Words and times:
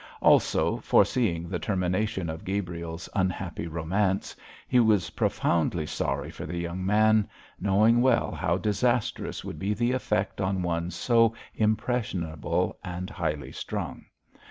Also, 0.23 0.77
foreseeing 0.77 1.47
the 1.47 1.59
termination 1.59 2.27
of 2.27 2.43
Gabriel's 2.43 3.07
unhappy 3.13 3.67
romance, 3.67 4.35
he 4.67 4.79
was 4.79 5.11
profoundly 5.11 5.85
sorry 5.85 6.31
for 6.31 6.47
the 6.47 6.57
young 6.57 6.83
man, 6.83 7.29
knowing 7.59 8.01
well 8.01 8.31
how 8.31 8.57
disastrous 8.57 9.43
would 9.45 9.59
be 9.59 9.75
the 9.75 9.91
effect 9.91 10.41
on 10.41 10.63
one 10.63 10.89
so 10.89 11.35
impressionable 11.53 12.79
and 12.83 13.11
highly 13.11 13.51
strung. 13.51 14.03